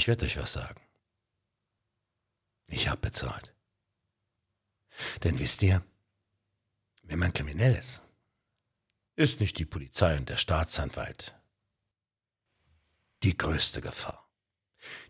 Ich 0.00 0.08
werde 0.08 0.24
euch 0.24 0.38
was 0.38 0.54
sagen. 0.54 0.80
Ich 2.68 2.88
habe 2.88 3.02
bezahlt. 3.02 3.54
Denn 5.24 5.38
wisst 5.38 5.60
ihr, 5.60 5.84
wenn 7.02 7.18
man 7.18 7.34
kriminell 7.34 7.74
ist, 7.74 8.02
ist 9.16 9.40
nicht 9.40 9.58
die 9.58 9.66
Polizei 9.66 10.16
und 10.16 10.30
der 10.30 10.38
Staatsanwalt 10.38 11.38
die 13.22 13.36
größte 13.36 13.82
Gefahr. 13.82 14.26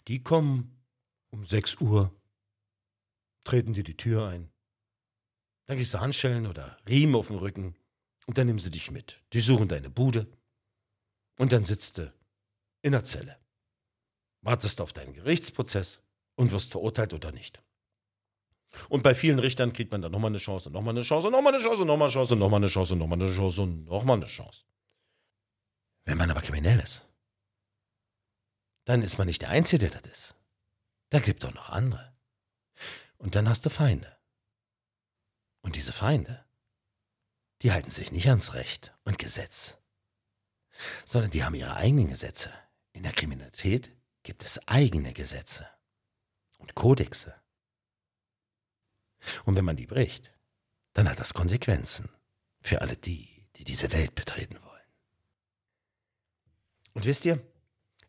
Die 0.08 0.24
kommen 0.24 0.82
um 1.30 1.46
6 1.46 1.76
Uhr, 1.76 2.12
treten 3.44 3.74
dir 3.74 3.84
die 3.84 3.96
Tür 3.96 4.26
ein, 4.26 4.50
dann 5.66 5.78
gehst 5.78 5.94
du 5.94 6.00
Handschellen 6.00 6.48
oder 6.48 6.76
Riemen 6.88 7.14
auf 7.14 7.28
den 7.28 7.36
Rücken 7.36 7.76
und 8.26 8.38
dann 8.38 8.48
nehmen 8.48 8.58
sie 8.58 8.72
dich 8.72 8.90
mit. 8.90 9.22
Die 9.34 9.40
suchen 9.40 9.68
deine 9.68 9.88
Bude 9.88 10.26
und 11.36 11.52
dann 11.52 11.64
sitzt 11.64 11.98
du 11.98 12.12
in 12.82 12.90
der 12.90 13.04
Zelle, 13.04 13.38
wartest 14.42 14.80
auf 14.80 14.92
deinen 14.92 15.12
Gerichtsprozess 15.12 16.00
und 16.34 16.52
wirst 16.52 16.72
verurteilt 16.72 17.12
oder 17.12 17.32
nicht. 17.32 17.62
Und 18.88 19.02
bei 19.02 19.14
vielen 19.14 19.38
Richtern 19.38 19.72
kriegt 19.72 19.90
man 19.90 20.00
dann 20.00 20.12
nochmal 20.12 20.30
eine 20.30 20.38
Chance, 20.38 20.70
nochmal 20.70 20.94
eine 20.94 21.02
Chance, 21.02 21.30
nochmal 21.30 21.54
eine 21.54 21.62
Chance, 21.62 21.84
nochmal 21.84 22.06
eine 22.06 22.12
Chance, 22.12 22.36
nochmal 22.36 22.62
eine 22.62 22.68
Chance, 22.68 22.96
nochmal 22.96 23.20
eine 23.20 23.34
Chance 23.34 23.62
und 23.62 23.84
nochmal 23.84 24.16
eine 24.16 24.26
Chance. 24.26 24.64
Wenn 26.04 26.18
man 26.18 26.30
aber 26.30 26.40
kriminell 26.40 26.78
ist, 26.80 27.06
dann 28.84 29.02
ist 29.02 29.18
man 29.18 29.26
nicht 29.26 29.42
der 29.42 29.50
Einzige, 29.50 29.88
der 29.88 30.00
das 30.00 30.10
ist. 30.10 30.36
Da 31.10 31.18
gibt 31.18 31.44
doch 31.44 31.52
noch 31.52 31.70
andere. 31.70 32.14
Und 33.18 33.34
dann 33.34 33.48
hast 33.48 33.66
du 33.66 33.70
Feinde. 33.70 34.16
Und 35.62 35.76
diese 35.76 35.92
Feinde, 35.92 36.44
die 37.62 37.72
halten 37.72 37.90
sich 37.90 38.12
nicht 38.12 38.28
ans 38.28 38.54
Recht 38.54 38.94
und 39.04 39.18
Gesetz, 39.18 39.78
sondern 41.04 41.30
die 41.30 41.44
haben 41.44 41.54
ihre 41.54 41.74
eigenen 41.74 42.08
Gesetze. 42.08 42.50
In 42.92 43.02
der 43.02 43.12
Kriminalität 43.12 43.92
gibt 44.22 44.44
es 44.44 44.66
eigene 44.68 45.12
Gesetze 45.12 45.66
und 46.58 46.74
Kodexe. 46.74 47.34
Und 49.44 49.56
wenn 49.56 49.64
man 49.64 49.76
die 49.76 49.86
bricht, 49.86 50.32
dann 50.92 51.08
hat 51.08 51.18
das 51.20 51.34
Konsequenzen 51.34 52.08
für 52.60 52.80
alle 52.80 52.96
die, 52.96 53.46
die 53.56 53.64
diese 53.64 53.92
Welt 53.92 54.14
betreten 54.14 54.56
wollen. 54.62 54.70
Und 56.92 57.06
wisst 57.06 57.24
ihr, 57.24 57.40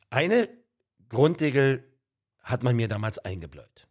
eine 0.09 0.49
Grundregel 1.09 1.87
hat 2.39 2.63
man 2.63 2.75
mir 2.75 2.87
damals 2.87 3.19
eingebläut. 3.19 3.87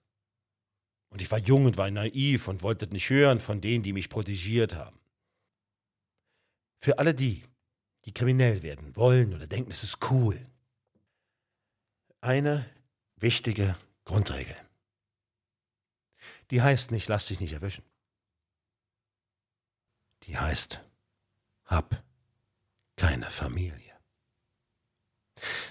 Und 1.11 1.23
ich 1.23 1.31
war 1.31 1.39
jung 1.39 1.65
und 1.65 1.77
war 1.77 1.91
naiv 1.91 2.49
und 2.49 2.63
wollte 2.63 2.87
nicht 2.87 3.11
hören 3.11 3.41
von 3.41 3.61
denen, 3.61 3.83
die 3.83 3.93
mich 3.93 4.09
protegiert 4.09 4.77
haben. 4.77 4.99
Für 6.79 6.99
alle 6.99 7.15
die, 7.15 7.45
die 8.05 8.15
kriminell 8.15 8.63
werden 8.63 8.97
wollen 8.97 9.35
oder 9.35 9.47
denken, 9.47 9.71
es 9.71 9.83
ist 9.83 9.99
cool. 10.11 10.47
Eine 12.21 12.69
wichtige 13.17 13.77
Grundregel. 14.05 14.57
Die 16.51 16.61
heißt 16.61 16.91
nicht, 16.91 17.09
lass 17.09 17.27
dich 17.27 17.41
nicht 17.41 17.53
erwischen. 17.53 17.85
Die 20.25 20.37
heißt, 20.37 20.81
hab 21.65 22.03
keine 22.97 23.31
Familie. 23.31 23.99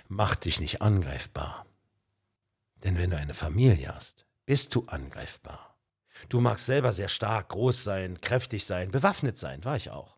Mach 0.08 0.36
dich 0.36 0.60
nicht 0.60 0.82
angreifbar. 0.82 1.68
Denn 2.78 2.98
wenn 2.98 3.12
du 3.12 3.18
eine 3.18 3.36
Familie 3.36 3.94
hast, 3.94 4.26
bist 4.46 4.74
du 4.74 4.86
angreifbar. 4.88 5.78
Du 6.30 6.42
magst 6.42 6.66
selber 6.66 6.94
sehr 6.94 7.10
stark, 7.10 7.50
groß 7.50 7.84
sein, 7.84 8.20
kräftig 8.22 8.66
sein, 8.66 8.90
bewaffnet 8.90 9.38
sein, 9.38 9.64
war 9.64 9.76
ich 9.76 9.92
auch. 9.92 10.18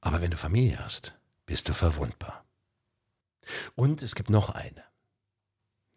Aber 0.00 0.20
wenn 0.20 0.30
du 0.30 0.36
Familie 0.36 0.78
hast, 0.78 1.18
bist 1.46 1.68
du 1.68 1.74
verwundbar. 1.74 2.45
Und 3.74 4.02
es 4.02 4.14
gibt 4.14 4.30
noch 4.30 4.50
eine. 4.50 4.84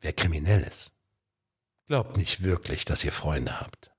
Wer 0.02 0.14
kriminell 0.14 0.62
ist, 0.62 0.94
glaubt 1.88 2.18
nicht 2.18 2.44
wirklich, 2.44 2.86
dass 2.86 3.04
ihr 3.04 3.12
Freunde 3.12 3.60
habt. 3.60 3.92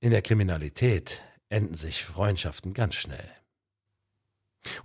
In 0.00 0.10
der 0.10 0.22
Kriminalität 0.22 1.22
enden 1.48 1.76
sich 1.76 2.04
Freundschaften 2.04 2.74
ganz 2.74 2.96
schnell. 2.96 3.30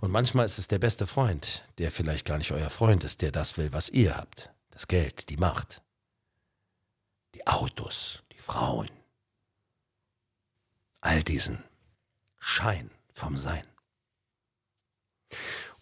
Und 0.00 0.10
manchmal 0.10 0.46
ist 0.46 0.58
es 0.58 0.68
der 0.68 0.78
beste 0.78 1.06
Freund, 1.06 1.66
der 1.78 1.90
vielleicht 1.90 2.24
gar 2.24 2.38
nicht 2.38 2.52
euer 2.52 2.70
Freund 2.70 3.02
ist, 3.04 3.20
der 3.20 3.32
das 3.32 3.56
will, 3.58 3.72
was 3.72 3.88
ihr 3.88 4.16
habt 4.16 4.50
das 4.72 4.88
Geld, 4.88 5.28
die 5.28 5.36
Macht, 5.36 5.82
die 7.34 7.46
Autos, 7.46 8.22
die 8.32 8.38
Frauen, 8.38 8.90
all 11.00 11.22
diesen 11.22 11.62
Schein 12.38 12.90
vom 13.12 13.36
Sein. 13.36 13.66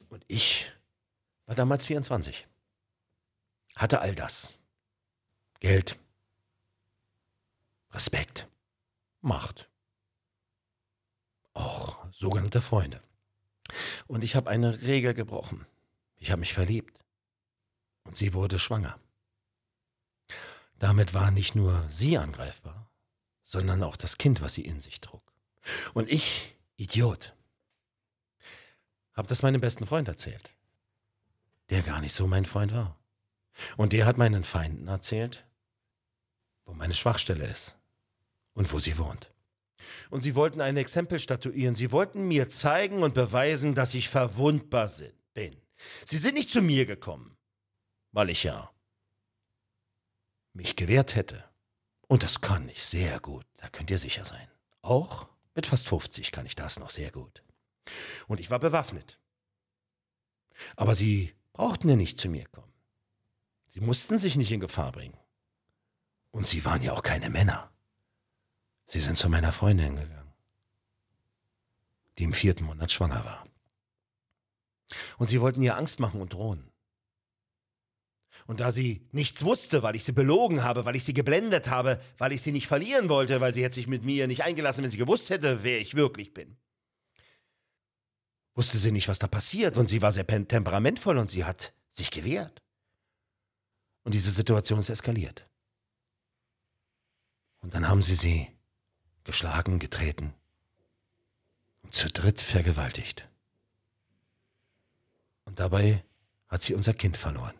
Und 0.09 0.25
ich 0.27 0.73
war 1.51 1.57
damals 1.57 1.85
24, 1.85 2.47
hatte 3.75 4.01
all 4.01 4.15
das. 4.15 4.57
Geld, 5.59 5.99
Respekt, 7.91 8.47
Macht, 9.21 9.69
auch 11.53 12.07
sogenannte 12.13 12.61
Freunde. 12.61 13.03
Und 14.07 14.23
ich 14.23 14.37
habe 14.37 14.49
eine 14.49 14.83
Regel 14.83 15.13
gebrochen. 15.13 15.67
Ich 16.19 16.31
habe 16.31 16.39
mich 16.39 16.55
verliebt 16.55 17.03
und 18.05 18.17
sie 18.17 18.33
wurde 18.33 18.61
schwanger. 18.61 19.01
Damit 20.79 21.15
war 21.15 21.33
nicht 21.33 21.57
nur 21.57 21.85
sie 21.89 22.17
angreifbar, 22.17 22.89
sondern 23.43 23.83
auch 23.83 23.97
das 23.97 24.19
Kind, 24.19 24.41
was 24.41 24.55
sie 24.55 24.65
in 24.65 24.81
sich 24.81 25.01
trug. 25.01 25.33
Und 25.95 26.13
ich, 26.13 26.55
Idiot, 26.77 27.35
habe 29.15 29.27
das 29.27 29.43
meinem 29.43 29.61
besten 29.61 29.85
Freund 29.85 30.07
erzählt, 30.07 30.49
der 31.71 31.83
gar 31.83 32.01
nicht 32.01 32.13
so 32.13 32.27
mein 32.27 32.45
Freund 32.45 32.75
war. 32.75 32.99
Und 33.77 33.93
der 33.93 34.07
hat 34.07 34.19
meinen 34.19 34.45
Feinden 34.45 34.89
erzählt, 34.89 35.47
wo 36.65 36.73
meine 36.73 36.95
Schwachstelle 36.95 37.47
ist 37.47 37.77
und 38.55 38.73
wo 38.73 38.79
sie 38.79 38.99
wohnt. 38.99 39.33
Und 40.11 40.21
sie 40.21 40.35
wollten 40.35 40.61
ein 40.61 40.77
Exempel 40.77 41.19
statuieren. 41.19 41.75
Sie 41.75 41.91
wollten 41.91 42.29
mir 42.29 42.49
zeigen 42.49 43.03
und 43.03 43.15
beweisen, 43.15 43.75
dass 43.75 43.95
ich 43.95 44.09
verwundbar 44.09 44.91
bin. 45.35 45.57
Sie 46.05 46.19
sind 46.19 46.35
nicht 46.35 46.51
zu 46.51 46.61
mir 46.61 46.85
gekommen 46.85 47.37
weil 48.13 48.31
ich 48.31 48.45
ja 48.45 48.71
mich 50.53 50.77
gewehrt 50.77 51.15
hätte. 51.15 51.45
Und 52.09 52.23
das 52.23 52.41
kann 52.41 52.69
ich 52.69 52.83
sehr 52.83 53.21
gut, 53.21 53.47
da 53.57 53.69
könnt 53.69 53.91
ihr 53.91 53.99
sicher 53.99 54.25
sein. 54.25 54.49
Auch 54.83 55.29
mit 55.55 55.67
fast 55.67 55.89
50 55.89 56.33
kann 56.33 56.47
ich 56.47 56.57
das 56.57 56.79
noch 56.79 56.91
sehr 56.91 57.11
gut. 57.11 57.45
Und 58.27 58.41
ich 58.41 58.51
war 58.51 58.59
bewaffnet. 58.59 59.19
Aber 60.77 60.95
sie 60.95 61.35
brauchten 61.53 61.89
ja 61.89 61.97
nicht 61.97 62.19
zu 62.19 62.29
mir 62.29 62.47
kommen. 62.49 62.73
Sie 63.69 63.81
mussten 63.81 64.19
sich 64.19 64.37
nicht 64.37 64.53
in 64.53 64.61
Gefahr 64.61 64.93
bringen. 64.93 65.17
Und 66.31 66.47
sie 66.47 66.65
waren 66.65 66.83
ja 66.83 66.93
auch 66.93 67.03
keine 67.03 67.31
Männer. 67.31 67.71
Sie 68.87 69.01
sind 69.01 69.17
zu 69.17 69.29
meiner 69.29 69.53
Freundin 69.53 69.97
gegangen, 69.97 70.33
die 72.19 72.25
im 72.25 72.33
vierten 72.33 72.65
Monat 72.65 72.91
schwanger 72.91 73.25
war. 73.25 73.47
Und 75.19 75.29
sie 75.29 75.41
wollten 75.41 75.63
ihr 75.63 75.77
Angst 75.77 76.01
machen 76.01 76.21
und 76.21 76.33
drohen. 76.33 76.71
Und 78.47 78.59
da 78.59 78.73
sie 78.73 79.07
nichts 79.13 79.45
wusste, 79.45 79.85
weil 79.85 79.95
ich 79.95 80.03
sie 80.03 80.13
belogen 80.13 80.65
habe, 80.65 80.85
weil 80.85 80.97
ich 80.97 81.05
sie 81.05 81.15
geblendet 81.15 81.69
habe, 81.69 82.01
weil 82.19 82.33
ich 82.33 82.43
sie 82.43 82.51
nicht 82.51 82.67
verlieren 82.67 83.09
wollte, 83.09 83.41
weil 83.41 83.55
sie 83.55 83.63
hätte 83.63 83.77
sich 83.77 83.87
mit 83.87 84.05
mir 84.05 84.27
nicht 84.27 84.43
eingelassen, 84.43 84.83
wenn 84.83 84.91
sie 84.91 84.97
gewusst 84.97 85.31
hätte, 85.31 85.63
wer 85.63 85.81
ich 85.81 85.95
wirklich 85.95 86.35
bin. 86.35 86.57
Wusste 88.61 88.77
sie 88.77 88.93
nicht, 88.93 89.09
was 89.09 89.19
da 89.19 89.27
passiert 89.27 89.79
und 89.79 89.89
sie 89.89 90.03
war 90.03 90.13
sehr 90.13 90.27
temperamentvoll 90.27 91.17
und 91.17 91.31
sie 91.31 91.47
hat 91.47 91.73
sich 91.89 92.11
gewehrt. 92.11 92.61
Und 94.05 94.15
diese 94.15 94.31
Situation 94.33 94.79
ist 94.79 94.91
eskaliert. 94.91 95.49
Und 97.63 97.73
dann 97.73 97.89
haben 97.89 98.03
sie 98.03 98.15
sie 98.15 98.49
geschlagen, 99.25 99.79
getreten 99.79 100.35
und 101.81 101.95
zu 101.95 102.09
dritt 102.09 102.43
vergewaltigt. 102.43 103.27
Und 105.47 105.59
dabei 105.59 106.05
hat 106.47 106.61
sie 106.61 106.75
unser 106.75 106.93
Kind 106.93 107.17
verloren. 107.17 107.60